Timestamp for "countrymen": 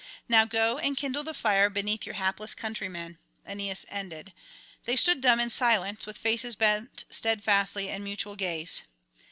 2.55-3.19